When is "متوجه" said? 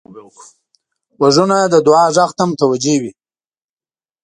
2.49-2.95